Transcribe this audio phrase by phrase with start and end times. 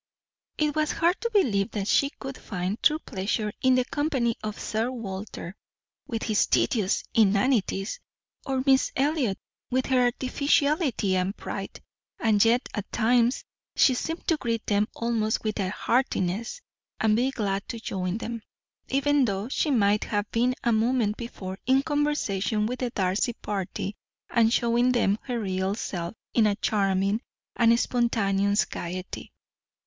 [0.57, 4.59] It was hard to believe that she could find true pleasure in the company of
[4.59, 5.55] Sir Walter,
[6.07, 7.99] with his tedious inanities,
[8.43, 9.37] or of Miss Elliot,
[9.69, 11.83] with her artificiality and pride,
[12.17, 13.43] and yet at times
[13.75, 16.61] she seemed to greet them almost with a heartiness,
[16.99, 18.41] and be glad to join them,
[18.87, 23.95] even though she might have been a moment before in conversation with the Darcy party
[24.31, 27.21] and showing them her real self in a charming
[27.55, 29.31] and spontaneous gaiety.